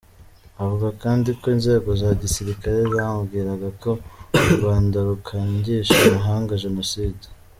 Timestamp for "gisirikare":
2.21-2.77